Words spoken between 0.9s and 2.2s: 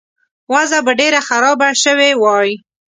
ډېره خرابه شوې